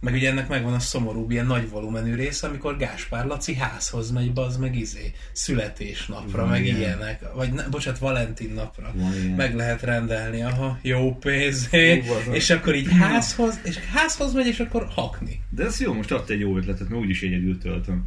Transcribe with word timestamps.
Meg 0.00 0.14
ugye 0.14 0.30
ennek 0.30 0.48
megvan 0.48 0.72
a 0.74 0.78
szomorúbb 0.78 1.30
ilyen 1.30 1.46
nagy 1.46 1.68
volumenű 1.70 2.14
része, 2.14 2.46
amikor 2.46 2.76
Gáspár 2.76 3.26
Laci 3.26 3.54
házhoz 3.54 4.10
megy, 4.10 4.32
bazd 4.32 4.60
meg 4.60 4.76
izé, 4.76 5.12
születésnapra, 5.32 6.40
Van 6.40 6.48
meg 6.50 6.64
ilyen. 6.64 6.76
ilyenek. 6.76 7.32
Vagy 7.34 7.52
ne, 7.52 7.68
bocsánat, 7.68 7.98
Valentin 7.98 8.52
napra. 8.52 8.92
Van 8.94 9.14
ilyen. 9.14 9.30
Meg 9.36 9.54
lehet 9.54 9.82
rendelni, 9.82 10.42
aha, 10.42 10.78
jó 10.82 11.14
pénzé. 11.14 12.02
Ó, 12.28 12.32
és 12.32 12.50
akkor 12.50 12.74
így 12.74 12.92
házhoz, 12.92 13.60
és 13.64 13.76
házhoz 13.78 14.32
megy, 14.32 14.46
és 14.46 14.60
akkor 14.60 14.86
hakni. 14.94 15.40
De 15.50 15.64
ez 15.64 15.80
jó, 15.80 15.92
most 15.92 16.12
adta 16.12 16.32
egy 16.32 16.40
jó 16.40 16.56
ötletet, 16.56 16.88
mert 16.88 17.00
úgyis 17.02 17.22
egyedül 17.22 17.58
töltöm. 17.58 18.04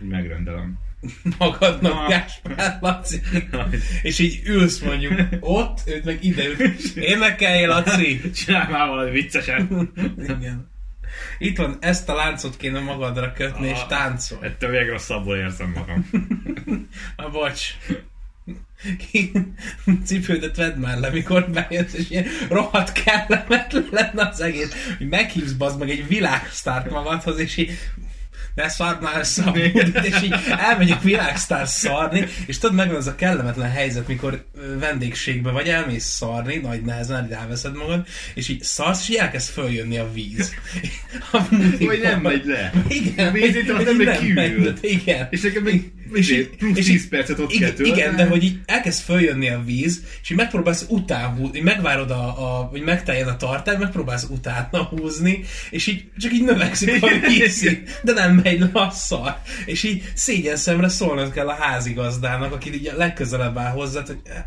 Megrendelem. 0.00 0.78
Magadnak 1.38 1.92
Na. 1.92 2.08
Gáspár 2.08 2.78
Laci. 2.80 3.20
és 4.02 4.18
így 4.18 4.40
ülsz 4.44 4.78
mondjuk 4.80 5.12
ott, 5.40 5.80
őt 5.86 6.04
meg 6.04 6.24
ide 6.24 6.44
ül. 6.46 6.56
Énekelj, 6.94 7.64
Laci! 7.66 8.30
Csinálj 8.30 8.70
már 8.70 8.88
valami 8.88 9.10
viccesen. 9.10 9.90
Igen. 10.22 10.70
Itt 11.38 11.56
van, 11.56 11.76
ezt 11.80 12.08
a 12.08 12.14
láncot 12.14 12.56
kéne 12.56 12.80
magadra 12.80 13.32
kötni, 13.32 13.68
és 13.68 13.78
Ah. 13.78 13.88
táncolj. 13.88 14.46
Ettől 14.46 14.70
még 14.70 14.88
rosszabbul 14.88 15.36
érzem 15.36 15.72
magam. 15.76 16.10
Na, 17.16 17.28
bocs. 17.30 17.74
Ki 19.10 19.30
cipődet 20.04 20.56
vedd 20.56 20.76
már 20.76 20.98
le, 20.98 21.10
mikor 21.10 21.50
bejössz, 21.50 21.92
és 21.94 22.10
ilyen 22.10 22.26
rohadt 22.48 22.92
kellemetlen 22.92 23.86
lenne 23.90 24.28
az 24.28 24.40
egész, 24.40 24.94
hogy 24.98 25.08
meghívsz 25.08 25.52
bazd 25.52 25.78
meg 25.78 25.90
egy 25.90 26.08
világsztárt 26.08 26.90
magadhoz, 26.90 27.38
és 27.38 27.56
így 27.56 27.78
ne 28.58 28.68
szard 28.68 29.02
már 29.02 29.18
össze 29.18 29.42
a 29.42 29.52
múltat, 29.54 30.04
és 30.10 30.22
így 30.22 30.34
elmegy 30.58 30.90
a 30.90 30.98
világsztár 31.02 31.68
szarni, 31.68 32.26
és 32.46 32.58
tudod, 32.58 32.76
megvan 32.76 32.96
az 32.96 33.06
a 33.06 33.14
kellemetlen 33.14 33.70
helyzet, 33.70 34.08
mikor 34.08 34.44
vendégségbe 34.78 35.50
vagy, 35.50 35.68
elmész 35.68 36.04
szarni, 36.04 36.56
nagy 36.56 36.82
nehezen 36.82 37.24
így 37.24 37.32
elveszed 37.32 37.76
magad, 37.76 38.06
és 38.34 38.48
így 38.48 38.62
szarsz, 38.62 39.02
és 39.02 39.08
így 39.08 39.16
elkezd 39.16 39.52
följönni 39.52 39.98
a 39.98 40.12
víz. 40.12 40.54
A. 41.32 41.38
Vagy 41.78 42.00
nem 42.02 42.20
megy 42.20 42.44
le. 42.44 42.72
Igen, 42.88 43.28
A 43.28 43.30
hogy 43.30 43.86
ember 43.88 44.20
nem 44.20 44.26
megy, 44.26 44.78
Igen. 44.80 45.26
És 45.30 45.40
nekem 45.40 45.62
még 45.62 45.92
És 46.12 46.30
így- 46.30 46.56
plusz 46.56 46.78
és 46.78 46.86
10 46.86 47.02
így- 47.02 47.08
percet 47.08 47.38
ott 47.38 47.46
kell 47.48 47.56
igen, 47.56 47.74
tölteni. 47.74 47.98
igen, 47.98 48.16
de 48.16 48.26
hogy 48.26 48.42
így 48.44 48.60
elkezd 48.66 49.02
följönni 49.02 49.48
a 49.48 49.62
víz, 49.64 50.02
és 50.22 50.30
így 50.30 50.36
megpróbálsz 50.36 50.86
után 50.88 51.34
húzni, 51.34 51.60
megvárod, 51.60 52.10
a, 52.10 52.24
a, 52.58 52.62
hogy 52.64 52.82
megteljen 52.82 53.28
a 53.28 53.36
tartály, 53.36 53.76
megpróbálsz 53.76 54.26
utána 54.30 54.82
húzni, 54.82 55.44
és 55.70 55.86
így 55.86 56.04
csak 56.18 56.32
így 56.32 56.44
növekszik 56.44 57.02
a 57.02 57.08
víz, 57.26 57.68
de 58.02 58.12
nem 58.12 58.34
megy 58.34 58.60
le 58.60 58.70
a 58.72 58.90
szar. 58.90 59.36
És 59.66 59.82
így 59.82 60.10
szégyen 60.14 60.56
szemre 60.56 60.88
szólnod 60.88 61.32
kell 61.32 61.48
a 61.48 61.54
házigazdának, 61.54 62.52
aki 62.52 62.74
így 62.74 62.92
legközelebb 62.96 63.58
áll 63.58 63.72
hozzád, 63.72 64.06
hogy 64.06 64.20
eh, 64.24 64.44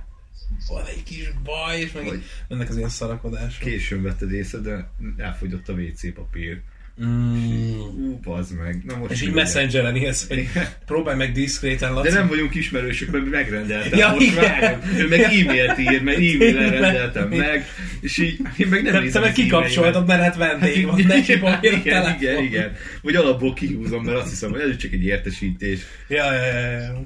van 0.68 0.86
egy 0.86 1.04
kis 1.04 1.32
baj, 1.44 1.80
és 1.80 1.92
meg 1.92 2.24
mennek 2.48 2.70
az 2.70 2.78
ilyen 2.78 2.90
szarakodások. 2.90 3.60
Későn 3.64 4.02
vetted 4.02 4.32
észre, 4.32 4.60
de 4.60 4.90
elfogyott 5.18 5.70
a 5.70 5.74
WC 5.74 6.14
papír. 6.14 6.62
Mm. 7.06 7.80
Ú, 7.80 8.20
bazd 8.24 8.58
meg. 8.58 8.84
Na 8.86 8.98
most 8.98 9.12
És 9.12 9.22
így 9.22 9.34
messengeren 9.34 9.96
írsz, 9.96 10.28
hogy 10.28 10.50
próbálj 10.86 11.18
meg 11.18 11.32
diszkréten, 11.32 11.94
Laci. 11.94 12.10
De 12.10 12.14
nem 12.14 12.28
vagyunk 12.28 12.56
ismerősök, 12.56 13.12
mert 13.12 13.30
megrendeltem. 13.30 14.00
Ja, 14.00 14.10
most 14.10 14.22
igen. 14.22 14.60
vágom. 14.60 14.80
Ő 14.98 15.08
meg 15.08 15.20
e-mailt 15.20 15.78
ír, 15.78 16.02
mert 16.02 16.18
e-mailen 16.34 16.70
rendeltem 16.70 17.30
meg, 17.30 17.66
és 18.02 18.18
így 18.18 18.40
én 18.58 18.68
meg 18.68 18.84
nem 18.84 19.04
Te, 19.04 19.10
te 19.10 19.20
meg 19.20 19.32
kikapcsoltad, 19.32 20.08
mert 20.08 20.22
hát 20.22 20.36
vendég 20.36 20.86
van, 20.86 21.00
igen, 21.00 21.18
neki 21.18 21.36
van 21.36 21.54
a 21.54 21.60
igen, 21.62 21.82
telefon. 21.82 22.22
igen, 22.22 22.44
igen. 22.44 22.72
Vagy 23.02 23.16
alapból 23.16 23.54
kihúzom, 23.54 24.04
mert 24.04 24.18
azt 24.18 24.30
hiszem, 24.30 24.52
hogy 24.52 24.60
ez 24.60 24.78
csak 24.78 24.92
egy 24.92 25.04
értesítés. 25.04 25.80
Ja, 26.08 26.34
ja, 26.34 26.46
ja, 26.46 26.70
ja. 26.80 27.06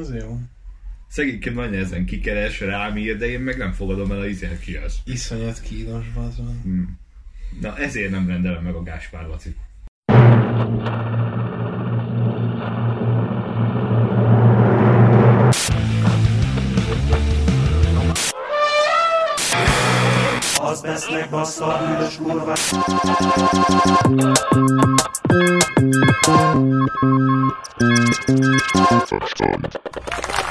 Az 0.00 0.14
jó. 0.20 0.38
Szegényként 1.08 1.54
nagy 1.54 1.70
nehezen 1.70 2.04
kikeres, 2.04 2.60
rám 2.60 2.96
ír, 2.96 3.16
de 3.16 3.26
én 3.26 3.40
meg 3.40 3.56
nem 3.56 3.72
fogadom 3.72 4.10
el 4.10 4.20
a 4.20 4.26
izért 4.26 4.60
ki 4.60 4.74
az. 4.74 4.94
Iszonyat 5.04 5.60
kínos 5.60 6.04
az 6.14 6.36
van. 6.36 6.60
Hmm. 6.62 6.98
Na 7.60 7.76
ezért 7.76 8.10
nem 8.10 8.26
rendelem 8.28 8.62
meg 8.62 8.74
a 8.74 8.82
Gáspár 8.82 9.26
Lacit. 9.26 9.56
Az 20.58 20.82
vesznek 20.82 21.30
bassza 21.30 21.66
a 21.66 21.86
bűnös 21.86 22.16
kurva 22.16 22.54
Amúgy 28.72 30.45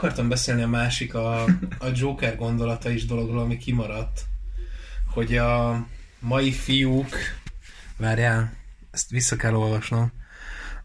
akartam 0.00 0.28
beszélni 0.28 0.62
a 0.62 0.68
másik, 0.68 1.14
a, 1.14 1.42
a 1.78 1.86
Joker 1.94 2.36
gondolata 2.36 2.90
is 2.90 3.06
dologról, 3.06 3.38
ami 3.40 3.56
kimaradt. 3.56 4.24
Hogy 5.12 5.36
a 5.36 5.86
mai 6.18 6.52
fiúk... 6.52 7.16
Várjál, 7.96 8.52
ezt 8.90 9.10
vissza 9.10 9.36
kell 9.36 9.54
olvasnom. 9.54 10.12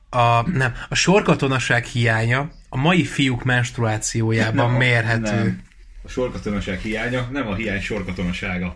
A, 0.09 0.49
nem, 0.49 0.73
a 0.89 0.95
sorkatonaság 0.95 1.85
hiánya 1.85 2.51
a 2.69 2.77
mai 2.77 3.03
fiúk 3.03 3.43
menstruációjában 3.43 4.69
Nem, 4.69 4.77
mérhető. 4.77 5.35
Nem. 5.35 5.63
A 6.03 6.07
sorkatonaság 6.07 6.79
hiánya, 6.79 7.27
nem 7.31 7.47
a 7.47 7.55
hiány 7.55 7.81
sorkatonasága. 7.81 8.75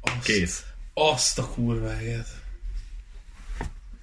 Azt, 0.00 0.22
Kész. 0.22 0.64
Azt 0.94 1.38
a 1.38 1.46
kurváget. 1.46 2.35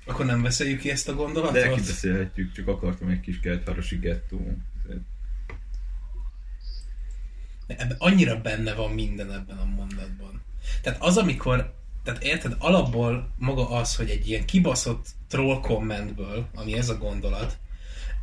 Akkor 0.06 0.25
nem 0.25 0.41
beszéljük 0.41 0.80
ki 0.80 0.91
ezt 0.91 1.08
a 1.08 1.14
gondolatot? 1.14 1.62
De 1.62 1.69
kibeszélhetjük, 1.69 2.52
csak 2.52 2.68
akartam 2.68 3.08
egy 3.08 3.19
kis 3.19 3.40
keletvárosi 3.40 3.97
gettó. 3.97 4.58
Ebben 7.68 7.96
annyira 7.97 8.41
benne 8.41 8.74
van 8.74 8.91
minden 8.91 9.31
ebben 9.31 9.58
a 9.58 9.66
mondatban. 9.66 10.41
Tehát 10.81 11.02
az, 11.02 11.18
amikor, 11.18 11.74
tehát 12.03 12.24
érted, 12.24 12.56
alapból 12.59 13.34
maga 13.38 13.69
az, 13.69 13.96
hogy 13.96 14.09
egy 14.09 14.30
ilyen 14.30 14.46
kibaszott 14.46 15.08
troll 15.28 15.59
kommentből, 15.59 16.50
ami 16.56 16.78
ez 16.78 16.90
a 16.90 16.97
gondolat, 16.97 17.58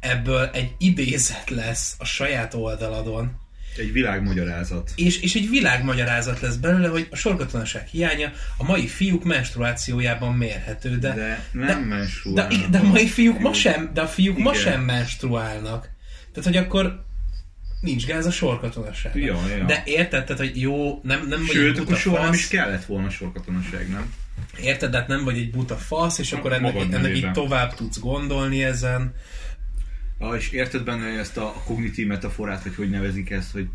ebből 0.01 0.47
egy 0.47 0.75
idézet 0.79 1.51
lesz 1.51 1.97
a 1.99 2.05
saját 2.05 2.55
oldaladon, 2.55 3.39
Egy 3.77 3.93
világmagyarázat. 3.93 4.93
és, 4.95 5.21
és 5.21 5.35
egy 5.35 5.49
világmagyarázat 5.51 6.41
lesz 6.41 6.57
belőle, 6.57 6.89
hogy 6.89 7.07
a 7.11 7.17
sorkatonaság 7.17 7.87
hiánya 7.87 8.33
a 8.57 8.65
mai 8.65 8.87
fiúk 8.87 9.25
menstruációjában 9.25 10.35
mérhető, 10.35 10.99
de, 10.99 11.15
De 11.15 11.45
nem 11.53 11.89
de, 11.89 11.95
menstruálnak. 11.95 12.67
de 12.71 12.79
a 12.79 12.83
mai 12.83 13.07
fiúk 13.07 13.39
ma 13.39 13.53
sem, 13.53 13.91
de 13.95 14.01
a 14.01 14.07
fiúk 14.07 14.39
ma 14.39 14.51
Igen. 14.51 14.63
sem 14.63 14.81
menstruálnak. 14.81 15.89
Tehát, 16.33 16.49
hogy 16.49 16.57
akkor 16.57 17.05
nincs 17.81 18.07
gáz 18.07 18.27
a 18.27 18.31
sorkatonaság. 18.31 19.17
Ja, 19.17 19.39
ja. 19.57 19.65
De 19.65 19.83
érted, 19.85 20.25
tehát, 20.25 20.43
hogy 20.43 20.61
jó, 20.61 21.01
nem, 21.03 21.27
nem 21.29 21.39
vagy 21.39 21.57
Sőt, 21.57 21.79
akkor 21.79 21.97
soha 21.97 22.23
nem 22.23 22.33
is 22.33 22.49
kellett 22.49 22.85
volna 22.85 23.11
sorkatonaság, 23.11 23.89
nem? 23.89 24.13
érted, 24.63 24.91
de 24.91 24.99
hát 24.99 25.09
nem 25.09 25.25
vagy 25.25 25.37
egy 25.37 25.51
buta 25.51 25.77
fasz, 25.77 26.19
és 26.19 26.33
akkor 26.33 26.53
ennek, 26.53 26.77
ennek 26.93 27.17
így 27.17 27.33
tovább 27.33 27.75
tudsz 27.75 27.99
gondolni 27.99 28.65
ezen. 28.65 29.15
Ah, 30.21 30.37
és 30.37 30.51
érted 30.51 30.85
benne 30.85 31.07
ezt 31.07 31.37
a 31.37 31.53
kognitív 31.65 32.07
metaforát, 32.07 32.63
vagy 32.63 32.75
hogy 32.75 32.91
nevezik 32.91 33.31
ezt, 33.31 33.53
hogy 33.53 33.69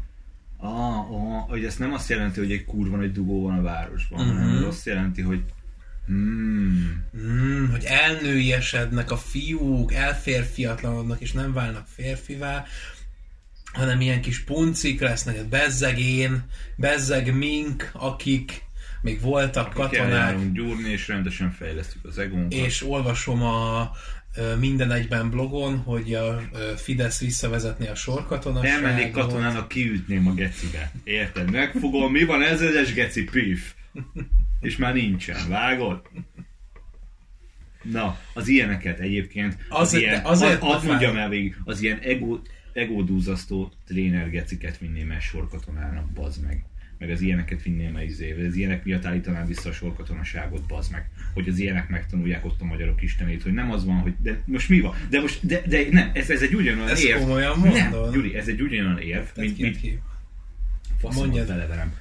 ah, 0.58 1.12
ah, 1.12 1.50
hogy 1.50 1.66
ez 1.66 1.76
nem 1.76 1.94
azt 1.94 2.10
jelenti, 2.10 2.40
hogy 2.40 2.52
egy 2.52 2.66
kurva 2.66 2.98
nagy 2.98 3.12
dugó 3.12 3.42
van 3.42 3.58
a 3.58 3.62
városban, 3.62 4.20
uh-huh. 4.20 4.36
hanem 4.36 4.50
Mhm. 4.50 4.62
ez 4.62 4.68
azt 4.68 4.86
jelenti, 4.86 5.22
hogy 5.22 5.44
hmm, 6.08 7.04
Mm, 7.18 7.70
hogy 7.72 7.84
elnőiesednek 7.84 9.12
a 9.12 9.18
fiúk, 9.18 9.94
elférfiatlanodnak, 9.94 11.22
és 11.22 11.32
nem 11.32 11.54
válnak 11.54 11.88
férfivá, 11.96 12.66
hanem 13.74 14.02
ilyen 14.02 14.22
kis 14.22 14.44
puncik 14.44 15.00
lesznek, 15.00 15.46
bezzeg 15.46 16.00
én, 16.00 16.44
bezzeg 16.76 17.36
mink, 17.36 17.90
akik 17.94 18.64
még 19.02 19.22
voltak 19.22 19.66
akik 19.66 20.00
katonák, 20.00 20.52
gyúrni, 20.52 20.90
és 20.90 21.08
rendesen 21.08 21.52
fejlesztjük 21.52 22.06
az 22.06 22.18
egónkat. 22.18 22.54
és 22.54 22.84
olvasom 22.84 23.42
a 23.42 23.92
minden 24.60 24.92
egyben 24.92 25.30
blogon, 25.30 25.78
hogy 25.78 26.14
a 26.14 26.42
Fidesz 26.76 27.20
visszavezetné 27.20 27.88
a 27.88 27.96
sorkatonaságot. 27.96 28.84
Elmennék 28.84 29.12
katonának, 29.12 29.68
kiütném 29.68 30.28
a 30.28 30.34
gecibe. 30.34 30.92
Érted? 31.04 31.52
Megfogom, 31.52 32.12
mi 32.12 32.24
van 32.24 32.42
ezredes 32.42 32.94
geci 32.94 33.24
pif? 33.24 33.74
És 34.60 34.78
már 34.78 34.94
nincsen, 34.94 35.50
vágod? 35.50 36.02
Na, 37.84 38.20
az 38.34 38.48
ilyeneket 38.48 39.00
egyébként, 39.00 39.58
az 39.70 39.80
Azért- 39.80 40.04
ilyen, 40.04 40.26
azért 40.26 40.62
az, 40.62 40.76
az 40.76 40.84
mondjam 40.84 41.18
el 41.18 41.30
végig, 41.30 41.56
az 41.64 41.82
ilyen 41.82 42.00
ego, 42.00 42.40
egódúzasztó 42.74 43.72
tréner 43.88 44.30
geciket 44.30 44.78
vinném 44.78 45.12
el 45.12 45.20
sorkatonának, 45.20 46.12
bazd 46.12 46.44
meg. 46.44 46.64
Meg 47.00 47.10
az 47.10 47.22
ilyeneket 47.22 47.64
vinném 47.64 47.96
el 47.96 48.04
izével, 48.04 48.46
az 48.46 48.56
ilyenek 48.56 48.84
miatt 48.84 49.06
állítanám 49.06 49.46
vissza 49.46 49.70
a 49.70 49.74
sorkatonaságot, 49.74 50.68
bazd 50.68 50.92
meg. 50.92 51.10
Hogy 51.34 51.48
az 51.48 51.58
ilyenek 51.58 51.90
megtanulják 51.90 52.46
ott 52.46 52.62
a 52.62 52.66
magyarok 52.66 53.02
istenét, 53.02 53.44
hogy 53.44 53.54
nem 53.54 53.72
az 53.72 53.86
van, 53.86 53.96
hogy 53.96 54.14
de 54.22 54.42
most 54.46 54.70
mi 54.70 54.80
van? 54.80 54.96
De 55.10 55.22
most, 55.22 55.46
de, 55.46 55.62
de 55.68 55.82
nem, 55.92 56.12
ez, 56.14 56.30
ez 56.30 56.42
egy 56.42 56.54
ugyanolyan 56.56 56.90
Ezt 56.90 57.04
érv. 57.04 57.20
komolyan 57.20 57.60
Nem, 57.60 57.70
mondod? 57.90 58.14
Gyuri, 58.14 58.36
ez 58.36 58.48
egy 58.48 58.62
ugyanolyan 58.62 59.00
érv, 59.00 59.26
mint, 59.36 59.58
mint 59.58 59.80
Mondjad. 61.02 61.48
beleverem. 61.48 61.94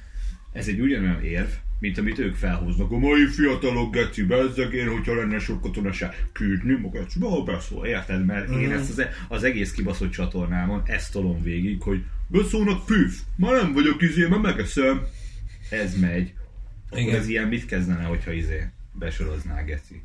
Ez 0.55 0.67
egy 0.67 0.79
ugyanolyan 0.79 1.23
érv, 1.23 1.49
mint 1.79 1.97
amit 1.97 2.19
ők 2.19 2.35
felhoznak. 2.35 2.91
A 2.91 2.97
mai 2.97 3.25
fiatalok 3.25 3.93
geci, 3.93 4.23
bezzeg 4.23 4.73
én, 4.73 4.87
hogyha 4.87 5.15
lenne 5.15 5.39
sok 5.39 5.61
katonaság, 5.61 6.27
küldni 6.31 6.73
magát, 6.73 7.11
ha 7.19 7.43
beszól, 7.43 7.85
érted? 7.85 8.25
Mert 8.25 8.49
én 8.49 8.71
ezt 8.71 8.89
az, 8.89 9.05
az 9.27 9.43
egész 9.43 9.71
kibaszott 9.71 10.11
csatornámon 10.11 10.81
ezt 10.85 11.11
tolom 11.11 11.41
végig, 11.41 11.81
hogy 11.81 12.03
beszólnak 12.27 12.85
püf, 12.85 13.19
ma 13.35 13.51
nem 13.51 13.73
vagyok 13.73 14.01
izé, 14.01 14.27
mert 14.27 14.41
megeszem. 14.41 15.01
Ez 15.69 15.99
megy. 15.99 16.33
Akkor 16.89 16.99
Igen. 16.99 17.15
ez 17.15 17.27
ilyen 17.27 17.47
mit 17.47 17.65
kezdene, 17.65 18.03
hogyha 18.03 18.31
izé 18.31 18.63
besorozná 18.91 19.61
geci? 19.63 20.01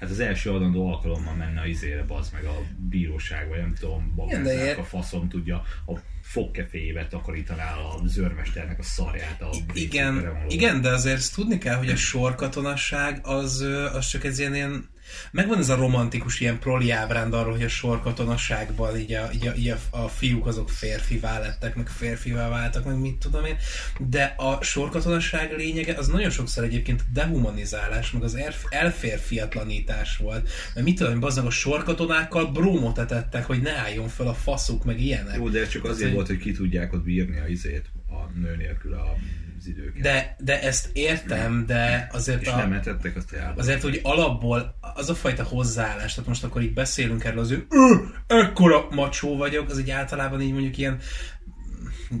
Hát 0.00 0.10
az 0.10 0.20
első 0.20 0.50
adandó 0.50 0.92
alkalommal 0.92 1.34
menne 1.34 1.60
a 1.60 1.66
izére, 1.66 2.04
bazd 2.04 2.32
meg 2.32 2.44
a 2.44 2.62
bíróság, 2.88 3.48
vagy 3.48 3.58
nem 3.58 3.74
tudom, 3.80 4.12
ilyen- 4.52 4.78
a 4.78 4.84
faszom 4.84 5.28
tudja, 5.28 5.62
a 5.86 5.92
fogkeféjébe 6.22 7.06
takarítaná 7.06 7.74
a 7.74 8.00
zörmesternek 8.06 8.78
a 8.78 8.82
szarját 8.82 9.42
a 9.42 9.50
Igen, 9.72 10.36
igen, 10.48 10.80
de 10.80 10.88
azért 10.88 11.16
ezt 11.16 11.34
tudni 11.34 11.58
kell, 11.58 11.76
hogy 11.76 11.88
a 11.88 11.96
sorkatonasság 11.96 13.20
az, 13.22 13.60
az 13.92 14.06
csak 14.06 14.24
egy 14.24 14.38
ilyen, 14.38 14.54
ilyen 14.54 14.88
megvan 15.30 15.58
ez 15.58 15.68
a 15.68 15.76
romantikus 15.76 16.40
ilyen 16.40 16.58
proli 16.58 16.90
ábránd 16.90 17.34
arról, 17.34 17.52
hogy 17.52 17.62
a 17.62 17.68
sorkatonasságban 17.68 18.98
így 18.98 19.12
a, 19.12 19.30
így 19.34 19.46
a, 19.46 19.54
így 19.54 19.68
a, 19.68 19.78
a 19.90 20.08
fiúk 20.08 20.46
azok 20.46 20.70
férfivá 20.70 21.38
lettek, 21.38 21.74
meg 21.74 21.88
férfivá 21.88 22.48
váltak, 22.48 22.84
meg 22.84 22.98
mit 22.98 23.16
tudom 23.18 23.44
én, 23.44 23.56
de 23.98 24.34
a 24.36 24.62
sorkatonasság 24.62 25.52
lényege 25.56 25.94
az 25.96 26.08
nagyon 26.08 26.30
sokszor 26.30 26.64
egyébként 26.64 27.00
a 27.00 27.04
dehumanizálás, 27.12 28.10
meg 28.10 28.22
az 28.22 28.34
elf- 28.34 28.66
elférfiatlanítás 28.70 30.16
volt. 30.16 30.48
Mert 30.74 30.86
mit 30.86 30.98
tudom 30.98 31.20
bazdmeg 31.20 31.46
a 31.46 31.50
sorkatonákkal 31.50 32.46
brómot 32.46 32.98
etettek, 32.98 33.44
hogy 33.44 33.60
ne 33.60 33.72
álljon 33.72 34.08
fel 34.08 34.26
a 34.26 34.34
faszuk, 34.34 34.84
meg 34.84 35.00
ilyenek. 35.00 35.36
Jó, 35.36 35.48
de 35.48 35.66
csak 35.66 35.84
azért 35.84 36.02
hogy- 36.02 36.14
volt, 36.14 36.26
hogy 36.26 36.38
ki 36.38 36.52
tudják 36.52 36.92
ott 36.92 37.02
bírni 37.02 37.38
a 37.38 37.46
izét, 37.46 37.90
a 38.08 38.38
nő 38.38 38.56
nélkül 38.56 38.94
a, 38.94 39.16
az 39.58 39.66
időket. 39.66 40.02
De, 40.02 40.36
de 40.38 40.62
ezt 40.62 40.90
értem, 40.92 41.64
de 41.66 42.08
azért 42.12 42.40
és 42.42 42.48
a... 42.48 42.56
nem 42.56 42.72
etettek 42.72 43.16
azt 43.16 43.32
elbe. 43.32 43.60
Azért, 43.60 43.82
hogy 43.82 44.00
alapból 44.02 44.78
az 45.00 45.10
a 45.10 45.14
fajta 45.14 45.42
hozzáállás, 45.44 46.14
tehát 46.14 46.28
most 46.28 46.44
akkor 46.44 46.62
így 46.62 46.72
beszélünk 46.72 47.24
erről 47.24 47.40
az 47.40 47.50
ő, 47.50 47.66
"Ö, 47.68 47.94
ekkora 48.26 48.86
macsó 48.90 49.36
vagyok, 49.36 49.70
az 49.70 49.78
így 49.78 49.90
általában 49.90 50.40
így 50.40 50.52
mondjuk 50.52 50.78
ilyen 50.78 50.98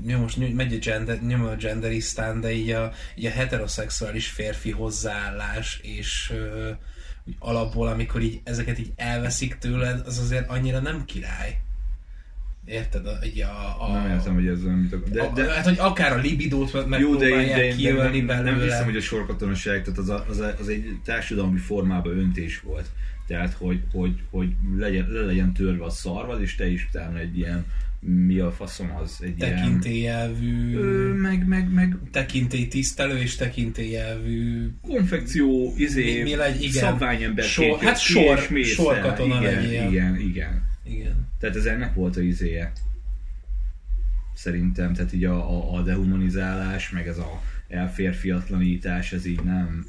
jó, 0.06 0.18
most 0.18 0.54
megy 0.54 0.74
a 0.74 0.78
gender, 0.78 1.22
nyom 1.22 1.44
a 1.44 1.54
genderisztán, 1.54 2.40
de 2.40 2.52
így 2.52 2.70
a, 2.70 2.92
így 3.14 3.26
a 3.26 3.30
heteroszexuális 3.30 4.28
férfi 4.28 4.70
hozzáállás, 4.70 5.80
és 5.82 6.30
ö, 6.34 6.70
alapból, 7.38 7.88
amikor 7.88 8.20
így 8.20 8.40
ezeket 8.44 8.78
így 8.78 8.92
elveszik 8.96 9.58
tőled, 9.58 10.06
az 10.06 10.18
azért 10.18 10.48
annyira 10.48 10.80
nem 10.80 11.04
király. 11.04 11.58
Érted? 12.64 13.06
Így 13.24 13.40
a, 13.40 13.76
a, 13.88 13.92
Nem 13.92 14.10
értem, 14.10 14.34
hogy 14.34 14.46
ez 14.46 14.62
mit 14.62 14.92
akar. 14.92 15.08
de, 15.08 15.30
De, 15.42 15.52
hát, 15.52 15.64
hogy 15.64 15.78
akár 15.78 16.12
a 16.12 16.20
libidót 16.20 16.88
megpróbálják 16.88 17.76
kiölni 17.76 18.16
nem, 18.18 18.26
belőle. 18.26 18.50
nem 18.50 18.60
hiszem, 18.60 18.84
hogy 18.84 18.96
a 18.96 19.00
sorkatonaság, 19.00 19.82
tehát 19.82 19.98
az, 19.98 20.08
a, 20.08 20.24
az, 20.28 20.38
a, 20.38 20.54
az 20.60 20.68
egy 20.68 20.84
társadalmi 21.04 21.58
formában 21.58 22.18
öntés 22.18 22.60
volt. 22.60 22.86
Tehát, 23.26 23.52
hogy, 23.58 23.80
hogy, 23.92 24.12
hogy 24.30 24.48
legyen, 24.76 25.06
le 25.08 25.20
legyen 25.20 25.52
törve 25.52 25.84
a 25.84 25.90
szarvad, 25.90 26.40
és 26.42 26.54
te 26.54 26.70
is 26.70 26.86
utána 26.88 27.18
egy 27.18 27.38
ilyen, 27.38 27.64
mi 28.00 28.38
a 28.38 28.50
faszom 28.52 28.96
az, 29.02 29.18
egy 29.22 29.34
tekintélyelvű, 29.34 30.76
Ö, 30.76 31.12
meg, 31.14 31.46
meg, 31.46 31.72
meg 31.72 31.96
tekintélytisztelő 32.10 33.18
és 33.18 33.36
tekintélyelvű 33.36 34.68
konfekció, 34.82 35.74
izé, 35.76 36.16
Mi- 36.16 36.22
mi 36.30 36.34
legy- 36.36 36.62
igen. 36.62 36.72
szabványember 36.72 37.44
Sor- 37.44 37.80
hát 37.80 37.98
sor- 38.00 38.48
sorkatona 38.64 39.34
el. 39.34 39.40
igen, 39.42 39.62
legyél. 39.62 39.88
igen, 39.90 40.16
igen. 40.20 40.68
Igen. 40.90 41.28
Tehát 41.38 41.56
ez 41.56 41.64
ennek 41.64 41.94
volt 41.94 42.16
a 42.16 42.20
izéje. 42.20 42.72
Szerintem, 44.34 44.92
tehát 44.92 45.12
így 45.12 45.24
a, 45.24 45.50
a, 45.50 45.74
a 45.74 45.82
dehumanizálás, 45.82 46.90
meg 46.90 47.06
ez 47.06 47.18
a 47.18 47.42
elférfiatlanítás, 47.68 49.12
ez 49.12 49.26
így 49.26 49.42
nem... 49.42 49.86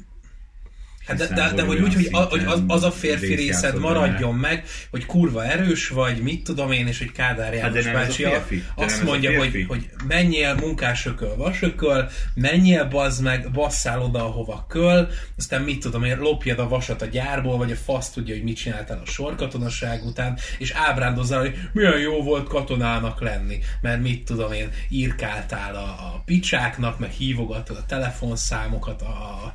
Hát 1.06 1.16
de, 1.16 1.26
de, 1.26 1.52
de 1.54 1.62
hogy 1.62 1.80
úgy, 1.80 1.94
hogy, 1.94 2.08
a, 2.10 2.20
hogy 2.20 2.44
az, 2.44 2.62
az 2.66 2.82
a 2.82 2.90
férfi 2.90 3.34
részed 3.34 3.78
maradjon 3.78 4.34
meg, 4.34 4.64
hogy 4.90 5.06
kurva 5.06 5.44
erős 5.44 5.88
vagy, 5.88 6.22
mit 6.22 6.44
tudom 6.44 6.72
én, 6.72 6.86
és 6.86 6.98
hogy 6.98 7.12
Kádár 7.12 7.54
Hát 7.54 7.54
János 7.54 7.86
a 7.86 7.92
bácsi 7.92 8.22
nem 8.22 8.42
azt 8.74 9.02
mondja, 9.02 9.38
hogy, 9.38 9.50
férfi. 9.50 9.62
hogy 9.62 9.90
menjél 10.06 10.54
munkásököl, 10.54 11.36
vasököl, 11.36 12.08
menjél 12.34 12.84
bazd 12.84 13.22
meg, 13.22 13.50
basszál 13.50 14.02
oda, 14.02 14.24
ahova 14.24 14.66
köl, 14.68 15.08
aztán 15.36 15.62
mit 15.62 15.80
tudom 15.80 16.04
én, 16.04 16.18
lopjad 16.18 16.58
a 16.58 16.68
vasat 16.68 17.02
a 17.02 17.06
gyárból, 17.06 17.56
vagy 17.56 17.70
a 17.70 17.76
fasz 17.76 18.10
tudja, 18.10 18.34
hogy 18.34 18.44
mit 18.44 18.56
csináltál 18.56 19.02
a 19.04 19.10
sorkatonaság 19.10 20.04
után, 20.04 20.38
és 20.58 20.70
ábrándozzál, 20.70 21.40
hogy 21.40 21.58
milyen 21.72 21.98
jó 21.98 22.22
volt 22.22 22.48
katonának 22.48 23.20
lenni, 23.20 23.58
mert 23.80 24.02
mit 24.02 24.24
tudom 24.24 24.52
én, 24.52 24.70
írkáltál 24.88 25.74
a, 25.74 25.88
a 25.88 26.22
picsáknak, 26.24 26.98
meg 26.98 27.10
hívogattad 27.10 27.76
a 27.76 27.84
telefonszámokat 27.86 29.02
a, 29.02 29.06
a, 29.06 29.44
a 29.44 29.52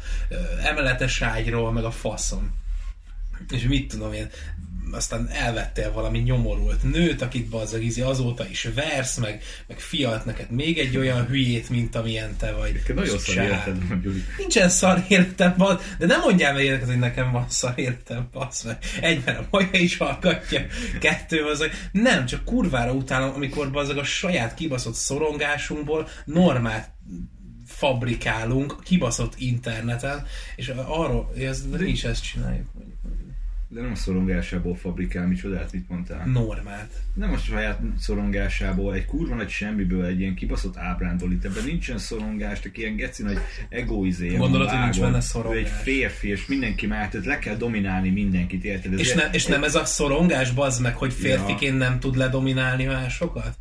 emeletes 0.63 1.21
ágyról, 1.37 1.71
meg 1.71 1.83
a 1.83 1.91
faszom. 1.91 2.55
És 3.49 3.63
mit 3.63 3.87
tudom 3.87 4.13
én, 4.13 4.29
aztán 4.91 5.29
elvettél 5.29 5.91
valami 5.91 6.19
nyomorult 6.19 6.83
nőt, 6.83 7.21
akit 7.21 7.49
bazzag 7.49 7.83
izi, 7.83 8.01
azóta 8.01 8.47
is 8.47 8.69
versz, 8.75 9.17
meg, 9.17 9.43
meg 9.67 9.79
fialt 9.79 10.25
neked 10.25 10.51
még 10.51 10.77
egy 10.77 10.97
olyan 10.97 11.25
hülyét, 11.25 11.69
mint 11.69 11.95
amilyen 11.95 12.37
te 12.37 12.51
vagy. 12.51 12.81
Nagyon 12.95 13.19
szar 13.19 13.77
Gyuri. 14.03 14.23
Nincsen 14.37 14.69
szar 14.69 15.03
életem, 15.07 15.55
de 15.97 16.05
nem 16.05 16.21
mondjál 16.21 16.53
meg 16.53 16.63
ilyeneket, 16.63 16.87
hogy 16.87 16.99
nekem 16.99 17.31
van 17.31 17.45
szar 17.49 17.73
életem, 17.75 18.29
passz 18.31 18.63
meg. 18.63 18.77
Egyben 19.01 19.35
a 19.35 19.47
maja 19.49 19.69
is 19.71 19.97
hallgatja, 19.97 20.65
kettő 20.99 21.43
az, 21.43 21.65
nem, 21.91 22.25
csak 22.25 22.43
kurvára 22.43 22.91
utálom, 22.91 23.33
amikor 23.33 23.71
bazzag 23.71 23.97
a 23.97 24.03
saját 24.03 24.53
kibaszott 24.53 24.95
szorongásunkból 24.95 26.07
normát 26.25 26.96
fabrikálunk 27.77 28.75
kibaszott 28.83 29.33
interneten, 29.37 30.25
és 30.55 30.67
arról, 30.87 31.31
ez, 31.39 31.65
mi 31.79 31.87
is 31.87 32.03
ezt 32.03 32.23
csináljuk. 32.23 32.65
De 33.69 33.81
nem 33.81 33.91
a 33.91 33.95
szorongásából 33.95 34.75
fabrikál, 34.75 35.27
micsodát, 35.27 35.71
mit 35.71 35.89
mondtál? 35.89 36.25
Normát. 36.25 36.89
Nem 37.13 37.33
a 37.33 37.37
saját 37.37 37.79
szorongásából, 37.99 38.93
egy 38.93 39.05
kurva 39.05 39.35
nagy 39.35 39.49
semmiből 39.49 40.05
egy 40.05 40.19
ilyen 40.19 40.35
kibaszott 40.35 40.77
ábrándol 40.77 41.31
itt, 41.31 41.45
ebben 41.45 41.63
nincsen 41.65 41.97
szorongás, 41.97 42.59
csak 42.59 42.77
ilyen 42.77 42.95
geci 42.95 43.23
nagy 43.23 43.37
egoizé. 43.69 44.35
Gondolod, 44.35 44.69
hogy 44.69 44.79
nincs 44.79 44.99
benne 44.99 45.21
szorongás? 45.21 45.61
egy 45.61 45.69
férfi, 45.69 46.29
és 46.29 46.45
mindenki 46.45 46.87
már, 46.87 47.09
tehát 47.09 47.25
le 47.25 47.39
kell 47.39 47.55
dominálni 47.55 48.09
mindenkit, 48.09 48.63
érted? 48.63 48.93
Ez 48.93 48.99
És, 48.99 49.13
ne, 49.13 49.29
és 49.31 49.45
nem 49.45 49.63
ez 49.63 49.75
a 49.75 49.85
szorongás, 49.85 50.51
bazd 50.51 50.81
meg, 50.81 50.95
hogy 50.95 51.13
férfiként 51.13 51.77
nem 51.77 51.99
tud 51.99 52.15
ledominálni 52.15 52.85
másokat? 52.85 53.57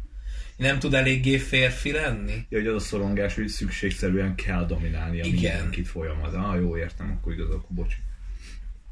Nem 0.57 0.79
tud 0.79 0.95
eléggé 0.95 1.39
férfi 1.39 1.93
lenni? 1.93 2.47
Ja, 2.49 2.59
hogy 2.59 2.67
az 2.67 2.75
a 2.75 2.79
szorongás, 2.87 3.35
hogy 3.35 3.49
szükségszerűen 3.49 4.35
kell 4.35 4.67
dominálnia 4.67 5.25
Igen. 5.25 5.33
mindenkit 5.33 5.89
folyamat. 5.89 6.35
Ah, 6.35 6.61
jó, 6.61 6.77
értem, 6.77 7.11
akkor 7.19 7.33
igaz, 7.33 7.49
akkor 7.49 7.69
bocs. 7.69 7.95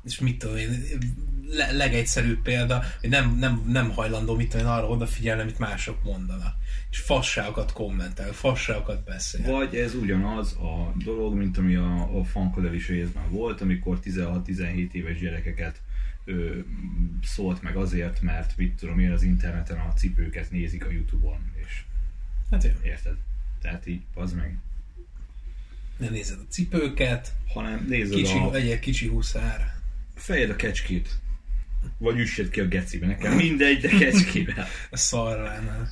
és 0.05 0.19
mit 0.19 0.39
tudom 0.39 0.57
én, 0.57 0.85
le, 1.49 1.73
legegyszerűbb 1.73 2.43
példa, 2.43 2.83
hogy 3.01 3.11
nem, 3.11 3.37
nem, 3.39 3.65
nem 3.69 3.91
hajlandó 3.91 4.35
mit 4.35 4.49
tudom 4.49 4.67
én, 4.67 4.73
arra 4.73 4.89
odafigyelni, 4.89 5.43
amit 5.43 5.59
mások 5.59 6.03
mondanak. 6.03 6.55
És 6.91 6.99
fasságokat 6.99 7.73
kommentel, 7.73 8.33
fasságokat 8.33 9.05
beszél. 9.05 9.51
Vagy 9.51 9.75
ez 9.75 9.95
ugyanaz 9.95 10.53
a 10.53 10.93
dolog, 11.05 11.35
mint 11.35 11.59
ami 11.59 11.75
a, 11.75 12.19
a 12.19 12.25
fankodel 12.25 12.75
is 12.75 12.89
részben 12.89 13.31
volt, 13.31 13.61
amikor 13.61 13.99
16-17 14.05 14.93
éves 14.93 15.19
gyerekeket 15.19 15.81
ö, 16.25 16.59
szólt 17.23 17.63
meg 17.63 17.77
azért, 17.77 18.21
mert 18.23 18.57
mit 18.57 18.75
tudom 18.75 18.99
én, 18.99 19.11
az 19.11 19.23
interneten 19.23 19.79
a 19.79 19.93
cipőket 19.93 20.51
nézik 20.51 20.85
a 20.87 20.91
Youtube-on, 20.91 21.51
és 21.55 21.83
Hát 22.51 22.65
jó, 22.65 22.71
érted? 22.85 23.17
Tehát 23.61 23.87
így, 23.87 24.03
az 24.15 24.33
meg. 24.33 24.57
ne 25.97 26.09
nézed 26.09 26.39
a 26.39 26.47
cipőket, 26.49 27.33
Hanem 27.49 27.85
nézed 27.89 28.15
kicsi, 28.15 28.39
a, 28.39 28.51
legyél 28.51 28.79
kicsi 28.79 29.09
huszár. 29.09 29.75
fejed 30.15 30.51
a 30.51 30.57
kecskét. 30.57 31.19
Vagy 31.99 32.19
üssed 32.19 32.49
ki 32.51 32.61
a 32.61 32.67
gecibe, 32.69 33.07
nekem 33.07 33.35
mindegy, 33.37 33.81
de 33.81 33.89
kecskébe. 33.89 34.67
a 34.91 34.97
szarvánál. 34.97 35.89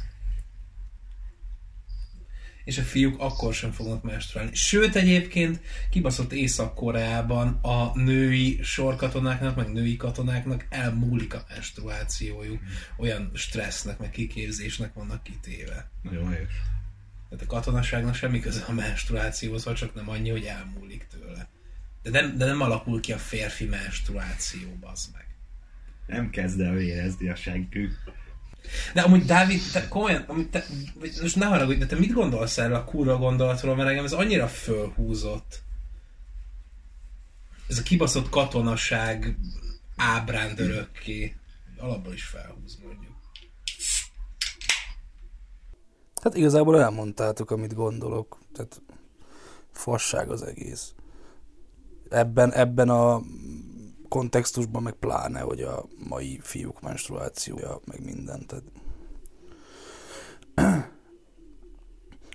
És 2.64 2.78
a 2.78 2.82
fiúk 2.82 3.20
akkor 3.20 3.54
sem 3.54 3.72
fognak 3.72 4.02
menstruálni. 4.02 4.54
Sőt, 4.54 4.96
egyébként 4.96 5.60
kibaszott 5.90 6.32
Észak-Koreában 6.32 7.58
a 7.62 7.98
női 7.98 8.58
sorkatonáknak, 8.62 9.56
meg 9.56 9.72
női 9.72 9.96
katonáknak 9.96 10.66
elmúlik 10.68 11.34
a 11.34 11.44
menstruációjuk. 11.48 12.60
Olyan 12.96 13.30
stressznek, 13.34 13.98
meg 13.98 14.10
kiképzésnek 14.10 14.94
vannak 14.94 15.22
kitéve. 15.22 15.90
Nagyon 16.02 16.28
helyes. 16.28 16.52
Tehát 17.28 17.44
a 17.44 17.54
katonaságnak 17.54 18.14
semmi 18.14 18.40
köze 18.40 18.64
a 18.68 18.72
menstruációhoz, 18.72 19.64
vagy 19.64 19.74
csak 19.74 19.94
nem 19.94 20.08
annyi, 20.08 20.30
hogy 20.30 20.44
elmúlik 20.44 21.06
tőle. 21.10 21.48
De 22.02 22.10
nem, 22.10 22.36
de 22.36 22.44
nem 22.44 22.60
alakul 22.60 23.00
ki 23.00 23.12
a 23.12 23.18
férfi 23.18 23.64
menstruáció, 23.64 24.78
az 24.80 25.10
meg. 25.12 25.26
Nem 26.06 26.30
kezd 26.30 26.60
el 26.60 26.80
érezni 26.80 27.28
a 27.28 27.34
seggük. 27.34 27.92
De 28.94 29.00
amúgy 29.00 29.24
Dávid, 29.24 29.60
te 29.72 29.88
komolyan, 29.88 30.24
amúgy 30.26 30.50
te, 30.50 30.64
most 31.20 31.36
ne 31.36 31.46
haragudj, 31.46 31.78
de 31.78 31.86
te 31.86 31.96
mit 31.96 32.12
gondolsz 32.12 32.58
erről 32.58 32.74
a 32.74 32.84
kurva 32.84 33.16
gondolatról, 33.16 33.76
mert 33.76 33.88
engem 33.88 34.04
ez 34.04 34.12
annyira 34.12 34.48
fölhúzott. 34.48 35.62
Ez 37.68 37.78
a 37.78 37.82
kibaszott 37.82 38.28
katonaság 38.28 39.36
ábránd 39.96 40.60
örökké. 40.60 41.36
Alapból 41.78 42.12
is 42.12 42.24
felhúz, 42.24 42.78
mondjuk. 42.84 43.12
Hát 46.22 46.36
igazából 46.36 46.80
elmondtátok, 46.80 47.50
amit 47.50 47.74
gondolok. 47.74 48.38
Tehát 48.54 48.82
Fasság 49.72 50.30
az 50.30 50.42
egész. 50.42 50.94
Ebben, 52.10 52.52
ebben 52.52 52.88
a 52.88 53.22
kontextusban 54.12 54.82
meg 54.82 54.92
pláne, 54.92 55.40
hogy 55.40 55.62
a 55.62 55.84
mai 56.08 56.38
fiúk 56.42 56.80
menstruációja, 56.80 57.80
meg 57.84 58.04
minden. 58.04 58.46
Tehát... 58.46 58.64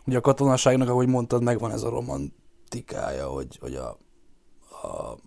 Ugye 0.06 0.18
a 0.18 0.22
katonaságnak, 0.22 0.90
ahogy 0.90 1.08
mondtad, 1.08 1.44
megvan 1.44 1.72
ez 1.72 1.84
a 1.84 1.90
romantikája, 1.90 3.28
hogy, 3.28 3.58
hogy 3.60 3.76
a, 3.76 3.98
a, 4.88 5.18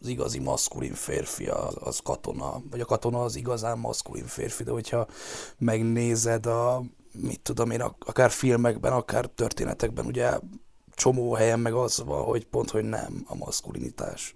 az 0.00 0.06
igazi 0.06 0.38
maszkulin 0.38 0.94
férfi 0.94 1.46
az, 1.46 1.76
az 1.80 1.98
katona, 1.98 2.62
vagy 2.70 2.80
a 2.80 2.84
katona 2.84 3.22
az 3.22 3.36
igazán 3.36 3.78
maszkulin 3.78 4.26
férfi, 4.26 4.62
de 4.62 4.70
hogyha 4.70 5.06
megnézed 5.58 6.46
a, 6.46 6.82
mit 7.12 7.40
tudom 7.40 7.70
én, 7.70 7.80
akár 7.80 8.30
filmekben, 8.30 8.92
akár 8.92 9.26
történetekben, 9.26 10.06
ugye 10.06 10.38
csomó 10.94 11.32
helyen 11.32 11.60
meg 11.60 11.72
az 11.72 12.02
van, 12.04 12.22
hogy 12.22 12.46
pont, 12.46 12.70
hogy 12.70 12.84
nem 12.84 13.24
a 13.26 13.34
maszkulinitás 13.34 14.34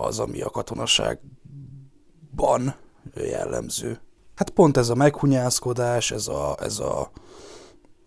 az, 0.00 0.18
ami 0.18 0.40
a 0.40 0.50
katonaságban 0.50 2.74
jellemző. 3.14 4.00
Hát 4.34 4.50
pont 4.50 4.76
ez 4.76 4.88
a 4.88 4.94
meghunyászkodás, 4.94 6.10
ez 6.10 6.28
a, 6.28 6.56
ez 6.60 6.78
a 6.78 7.10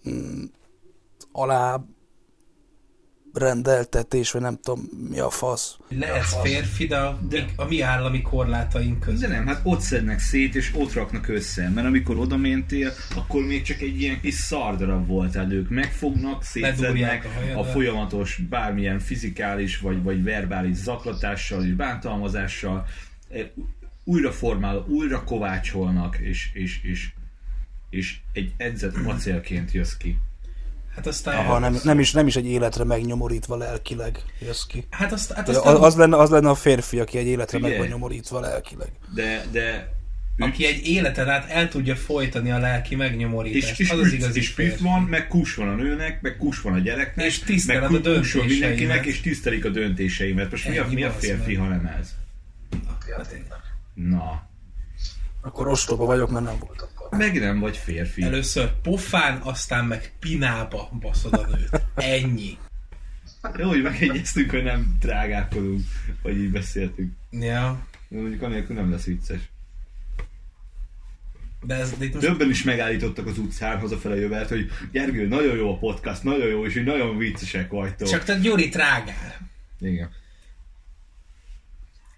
mm, 0.09 0.43
alá 1.31 1.83
rendeltetés, 3.33 4.31
vagy 4.31 4.41
nem 4.41 4.59
tudom 4.61 4.89
mi 5.09 5.19
a 5.19 5.29
fasz. 5.29 5.77
Lehetsz 5.89 6.41
férfi, 6.41 6.85
de 6.85 6.97
a, 6.97 7.19
de 7.29 7.45
a 7.55 7.65
mi 7.65 7.81
állami 7.81 8.21
korlátaink 8.21 8.99
között. 8.99 9.29
De 9.29 9.35
nem, 9.35 9.47
hát 9.47 9.59
ott 9.63 9.79
szednek 9.79 10.19
szét, 10.19 10.55
és 10.55 10.71
ott 10.75 10.93
raknak 10.93 11.27
össze. 11.27 11.69
Mert 11.69 11.87
amikor 11.87 12.17
oda 12.17 12.37
mentél, 12.37 12.91
akkor 13.15 13.45
még 13.45 13.61
csak 13.61 13.81
egy 13.81 14.01
ilyen 14.01 14.19
kis 14.21 14.33
szardarab 14.33 15.07
voltál 15.07 15.51
ők. 15.51 15.69
Megfognak, 15.69 16.43
szétszednek 16.43 17.25
a 17.25 17.57
a, 17.57 17.59
a 17.59 17.63
folyamatos 17.63 18.37
bármilyen 18.49 18.99
fizikális 18.99 19.79
vagy, 19.79 20.03
vagy 20.03 20.23
verbális 20.23 20.75
zaklatással 20.75 21.63
és 21.65 21.71
bántalmazással. 21.71 22.85
e, 23.29 23.51
Újra 24.05 24.31
formál, 24.31 24.85
újra 24.87 25.23
kovácsolnak, 25.23 26.17
és, 26.17 26.49
és, 26.53 26.79
és, 26.83 27.09
és 27.89 28.17
egy 28.33 28.53
edzett 28.57 28.95
acélként 29.05 29.71
jössz 29.71 29.93
ki. 29.93 30.17
Hát 30.95 31.07
aztán... 31.07 31.37
Aha, 31.37 31.59
nem, 31.59 31.79
nem, 31.83 31.99
is, 31.99 32.11
nem 32.11 32.27
is 32.27 32.35
egy 32.35 32.45
életre 32.45 32.83
megnyomorítva 32.83 33.57
lelkileg 33.57 34.19
jössz 34.39 34.63
ki. 34.63 34.87
Hát, 34.89 35.11
azt, 35.11 35.31
hát 35.31 35.49
Az, 35.49 35.55
aztán, 35.57 35.75
az, 35.75 35.95
lenne, 35.95 36.17
az 36.17 36.29
lenne 36.29 36.49
a 36.49 36.55
férfi, 36.55 36.99
aki 36.99 37.17
egy 37.17 37.25
életre 37.27 37.59
meg 37.59 37.77
van 37.77 37.87
nyomorítva 37.87 38.39
lelkileg. 38.39 38.89
De, 39.13 39.45
de 39.51 39.91
aki 40.37 40.65
egy 40.65 40.85
életen 40.87 41.29
át 41.29 41.49
el 41.49 41.67
tudja 41.67 41.95
folytani 41.95 42.51
a 42.51 42.57
lelki 42.57 42.95
megnyomorítást. 42.95 43.71
és, 43.71 43.79
és, 43.79 43.89
az 43.89 43.99
az 43.99 44.11
igazi 44.11 44.39
és 44.39 44.47
férfi. 44.49 44.83
van, 44.83 45.01
meg 45.01 45.27
kus 45.27 45.55
van 45.55 45.67
a 45.67 45.75
nőnek, 45.75 46.21
meg 46.21 46.37
kus 46.37 46.61
van 46.61 46.73
a 46.73 46.79
gyereknek, 46.79 47.25
És 47.25 47.39
tiszteled 47.39 47.81
meg 47.81 47.91
a 47.91 47.93
kus 47.93 48.03
van 48.03 48.13
döntéseimet. 48.13 48.49
mindenkinek, 48.49 49.05
és 49.05 49.21
tisztelik 49.21 49.65
a 49.65 49.69
döntéseimet. 49.69 50.51
Most 50.51 50.69
mi 50.69 50.77
a, 50.77 50.87
mi 50.87 51.03
a 51.03 51.11
férfi, 51.11 51.55
meg. 51.57 51.67
ha 51.67 51.75
nem 51.75 51.85
ez? 51.99 52.09
Hát 53.17 53.31
én- 53.31 53.45
Na, 53.93 54.47
Akkor 55.41 55.67
ostoba 55.67 56.05
vagyok, 56.05 56.29
mert 56.31 56.45
nem 56.45 56.55
voltam. 56.59 56.87
Meg 57.17 57.39
nem 57.39 57.59
vagy 57.59 57.77
férfi. 57.77 58.21
Először 58.21 58.71
pofán, 58.81 59.37
aztán 59.41 59.85
meg 59.85 60.11
pinába 60.19 60.89
baszod 60.99 61.33
a 61.33 61.47
nőt. 61.47 61.81
Ennyi. 61.95 62.57
Jó, 63.57 63.67
hogy 63.67 63.81
megegyeztünk, 63.81 64.49
hogy 64.49 64.63
nem 64.63 64.95
drágálkodunk, 64.99 65.81
vagy 66.21 66.37
így 66.37 66.51
beszéltünk. 66.51 67.13
Ja. 67.31 67.87
De 68.07 68.19
Mondjuk 68.19 68.41
anélkül 68.41 68.75
nem 68.75 68.91
lesz 68.91 69.03
vicces. 69.03 69.39
De 71.61 71.75
ez 71.75 71.91
de 71.97 72.05
itt 72.05 72.13
most 72.13 72.25
Többen 72.25 72.49
is 72.49 72.63
megállítottak 72.63 73.27
az 73.27 73.37
utcán 73.37 73.79
hazafele 73.79 74.15
jövelt, 74.15 74.49
hogy 74.49 74.69
Gergő, 74.91 75.27
nagyon 75.27 75.55
jó 75.55 75.73
a 75.73 75.77
podcast, 75.77 76.23
nagyon 76.23 76.47
jó, 76.47 76.65
és 76.65 76.73
hogy 76.73 76.83
nagyon 76.83 77.17
viccesek 77.17 77.69
vagytok. 77.69 78.07
csak 78.07 78.23
te 78.23 78.39
Gyuri 78.39 78.69
trágál. 78.69 79.49
Igen. 79.79 80.11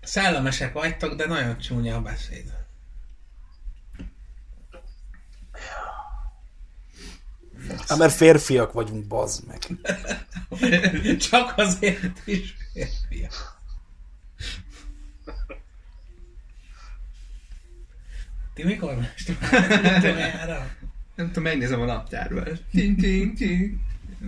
Szellemesek 0.01 0.73
vagytok, 0.73 1.15
de 1.15 1.27
nagyon 1.27 1.57
csúnya 1.57 1.95
a 1.95 2.01
beszéd. 2.01 2.64
Hát 7.87 7.97
mert 7.97 8.13
férfiak 8.13 8.73
vagyunk, 8.73 9.07
bazd 9.07 9.43
meg. 9.47 9.59
Csak 11.29 11.53
azért 11.57 12.27
is 12.27 12.55
férfiak. 12.73 13.53
Ti 18.53 18.63
mikor 18.63 18.97
utoljára? 19.97 20.69
Nem 21.15 21.27
tudom, 21.27 21.43
megnézem 21.43 21.81
a 21.81 21.85
naptárban. 21.85 22.59
Ting, 22.71 22.99
ting, 22.99 23.37
ting. 23.37 23.73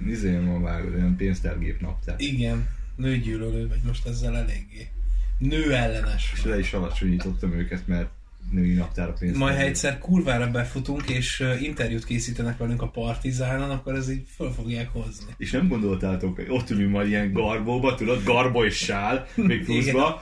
Izé 0.07 0.37
van 0.37 0.61
vágod, 0.61 0.93
olyan 0.93 1.15
pénztárgép 1.15 1.81
naptár. 1.81 2.15
Igen, 2.19 2.69
nőgyűlölő 2.95 3.67
vagy 3.67 3.81
most 3.83 4.05
ezzel 4.05 4.37
eléggé. 4.37 4.89
Nő 5.37 5.73
ellenes. 5.73 6.31
És 6.33 6.43
le 6.43 6.59
is 6.59 6.73
alacsonyítottam 6.73 7.53
őket, 7.53 7.87
mert 7.87 8.09
női 8.51 8.73
naptár 8.73 9.07
a 9.07 9.13
pénztárgép. 9.13 9.37
Majd 9.37 9.55
ha 9.55 9.61
egyszer 9.61 9.97
kurvára 9.97 10.51
befutunk, 10.51 11.09
és 11.09 11.43
interjút 11.61 12.05
készítenek 12.05 12.57
velünk 12.57 12.81
a 12.81 12.87
Partizánon, 12.87 13.69
akkor 13.69 13.95
ez 13.95 14.09
így 14.09 14.27
föl 14.35 14.51
fogják 14.51 14.89
hozni. 14.89 15.33
És 15.37 15.51
nem 15.51 15.67
gondoltátok, 15.67 16.41
ott 16.47 16.69
ülünk 16.69 16.91
majd 16.91 17.07
ilyen 17.07 17.31
garbóba, 17.33 17.95
tudod, 17.95 18.23
garbo 18.23 18.65
és 18.65 18.75
sál, 18.75 19.27
még 19.35 19.63
pluszba. 19.65 20.21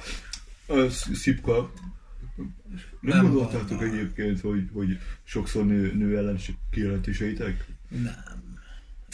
Szipka. 1.13 1.71
Nem, 2.99 3.17
Nem 3.17 3.25
gondoltátok 3.25 3.69
gondolom. 3.69 3.93
egyébként, 3.93 4.41
hogy, 4.41 4.69
hogy 4.73 4.97
sokszor 5.23 5.65
nő, 5.65 5.93
nő 5.95 6.17
ellenesek 6.17 6.55
kijelentéseitek? 6.71 7.65
Nem. 7.89 8.43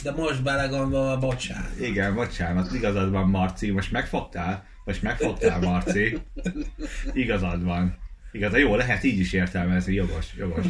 De 0.03 0.11
most 0.11 0.43
belegondolva, 0.43 1.17
bocsánat. 1.17 1.79
Igen, 1.79 2.15
bocsánat, 2.15 2.73
igazad 2.73 3.11
van, 3.11 3.29
Marci, 3.29 3.71
most 3.71 3.91
megfogtál? 3.91 4.65
Most 4.85 5.01
megfogtál, 5.01 5.59
Marci? 5.59 6.17
Igazad 7.13 7.63
van. 7.63 7.97
Igaz, 8.31 8.57
jó, 8.57 8.75
lehet 8.75 9.03
így 9.03 9.19
is 9.19 9.33
értelmezni, 9.33 9.93
jogos, 9.93 10.25
jogos. 10.37 10.65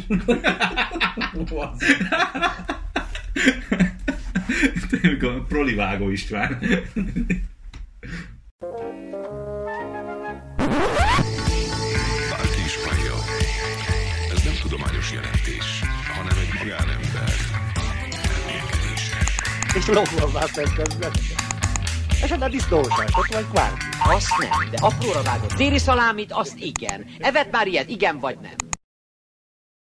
Tényleg 4.90 5.24
a 5.24 5.42
prolivágó 5.48 6.10
István. 6.10 6.58
Bárki 12.30 12.62
is 12.64 12.76
hallja. 12.84 13.14
Ez 14.32 14.44
nem 14.44 14.54
tudományos 14.62 15.12
jelentés, 15.12 15.80
hanem 16.14 16.36
egy 16.38 16.58
magánember. 16.58 17.34
És 19.74 19.86
lopva 19.86 20.30
már 20.32 20.50
disznóság, 22.52 23.08
ott 23.16 23.32
van 23.32 23.48
kvárti. 23.52 23.84
Azt 24.04 24.38
nem, 24.38 24.70
de 24.70 24.76
apróra 24.80 25.22
vágott. 25.22 25.52
Déli 25.54 25.78
szalámit, 25.78 26.32
azt 26.32 26.58
igen. 26.58 27.06
Evet 27.18 27.50
már 27.50 27.66
ilyet, 27.66 27.88
igen 27.88 28.18
vagy 28.18 28.36
nem. 28.42 28.61